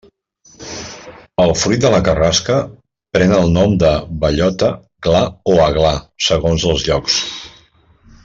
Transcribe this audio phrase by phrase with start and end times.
[1.43, 2.55] El fruit de la carrasca
[3.17, 3.93] pren el nom de
[4.25, 4.71] bellota,
[5.09, 5.23] gla
[5.55, 5.93] o aglà,
[6.31, 7.21] segons els llocs.